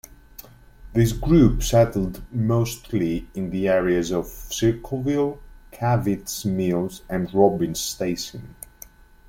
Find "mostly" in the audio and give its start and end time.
2.31-3.27